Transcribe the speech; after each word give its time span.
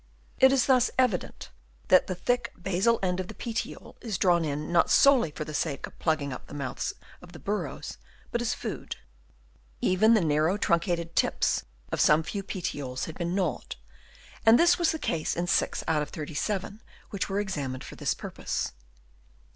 It 0.39 0.51
is 0.51 0.65
thus 0.65 0.89
evident 0.97 1.51
that 1.89 2.07
the 2.07 2.15
thick 2.15 2.51
basal 2.59 2.97
end 3.03 3.19
of 3.19 3.27
the 3.27 3.35
petiole 3.35 3.97
is 4.01 4.17
drawn 4.17 4.43
in 4.43 4.71
not 4.71 4.89
solely 4.89 5.29
for 5.29 5.45
the 5.45 5.53
sake 5.53 5.85
of 5.85 5.99
plugging 5.99 6.33
up 6.33 6.47
the 6.47 6.55
mouths 6.55 6.93
of 7.21 7.33
the 7.33 7.39
burrows, 7.39 7.99
but 8.31 8.41
as 8.41 8.55
food. 8.55 8.95
Even 9.79 10.15
the 10.15 10.19
narrow 10.25 10.57
truncated 10.57 11.15
tips 11.15 11.65
of 11.91 12.01
some 12.01 12.23
few 12.23 12.41
petioles 12.41 13.05
had 13.05 13.15
been 13.15 13.35
gnawed; 13.35 13.75
and 14.43 14.57
this 14.57 14.79
was 14.79 14.91
the 14.91 14.97
case 14.97 15.35
in 15.35 15.45
6 15.45 15.83
out 15.87 16.01
of 16.01 16.09
37 16.09 16.81
which 17.11 17.29
were 17.29 17.39
examined 17.39 17.83
for 17.83 17.95
this 17.95 18.15
purpose. 18.15 18.71